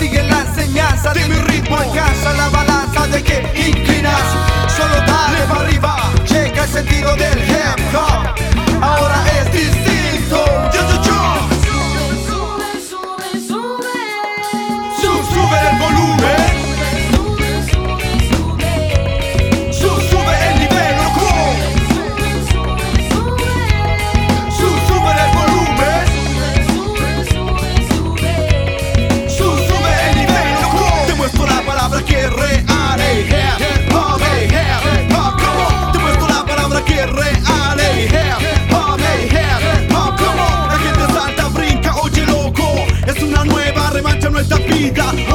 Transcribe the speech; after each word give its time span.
Sigue 0.00 0.22
la 0.22 0.40
enseñanza 0.40 1.12
de 1.12 1.28
mi 1.28 1.34
ritmo 1.34 1.76
alcanza 1.76 2.32
la 2.32 2.48
balanza 2.48 3.06
de 3.08 3.22
que 3.22 3.36
inclinas. 3.68 4.18
Solo 4.74 4.94
dale 4.94 5.40
para 5.46 5.60
arriba, 5.60 6.10
checa 6.24 6.64
el 6.64 6.70
sentido 6.70 7.14
del 7.16 7.38
hip 7.38 7.94
hop. 7.94 8.82
Ahora 8.82 9.22
es 9.38 9.52
distinto. 9.52 10.42
Yo, 10.72 10.80
yo, 10.88 11.02
yo. 11.02 11.20
Sube, 11.66 12.80
sube, 12.88 13.40
sube. 13.46 13.90
Sube, 15.02 15.34
sube 15.34 15.58
el 15.70 15.78
volumen. 15.78 16.09
questa 44.40 44.56
vida. 44.56 45.29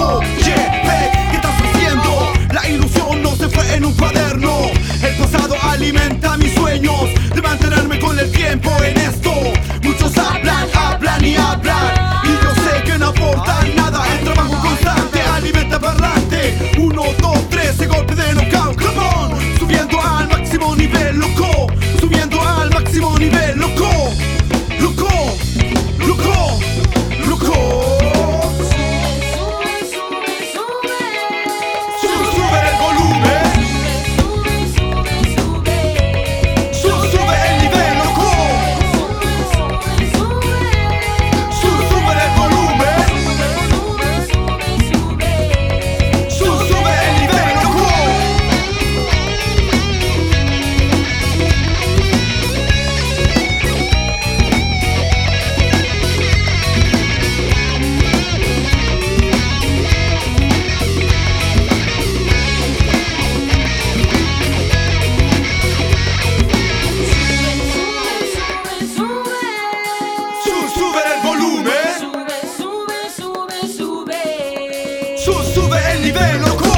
su, 75.25 75.41
sube 75.41 75.93
il 75.95 76.01
livello 76.01 76.74